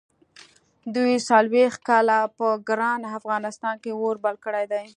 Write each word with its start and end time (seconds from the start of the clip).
دوی 0.95 1.13
څلوېښت 1.29 1.79
کاله 1.89 2.19
په 2.37 2.47
ګران 2.69 3.01
افغانستان 3.19 3.75
کې 3.83 3.91
اور 4.01 4.15
بل 4.25 4.35
کړی 4.45 4.65
دی. 4.73 4.85